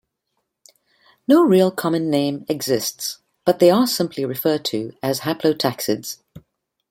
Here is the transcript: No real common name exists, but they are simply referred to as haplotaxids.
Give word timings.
No 1.27 1.43
real 1.43 1.69
common 1.69 2.09
name 2.09 2.43
exists, 2.49 3.19
but 3.45 3.59
they 3.59 3.69
are 3.69 3.85
simply 3.85 4.25
referred 4.25 4.65
to 4.65 4.95
as 5.03 5.19
haplotaxids. 5.19 6.17